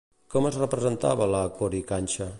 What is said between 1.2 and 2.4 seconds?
el Coricancha?